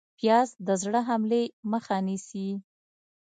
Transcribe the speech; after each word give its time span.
پیاز 0.19 0.49
د 0.67 0.69
زړه 0.81 1.01
حملې 1.09 1.43
مخه 1.71 1.97
نیسي 2.07 2.47